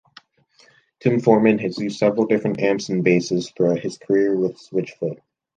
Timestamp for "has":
1.59-1.77